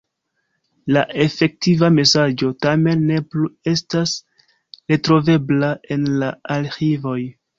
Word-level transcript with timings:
La 0.95 1.01
efektiva 1.25 1.89
mesaĝo 1.97 2.49
tamen 2.67 3.03
ne 3.11 3.19
plu 3.35 3.51
estas 3.73 4.15
retrovebla 4.93 5.71
en 5.97 6.09
la 6.23 6.33
arĥivoj. 6.59 7.19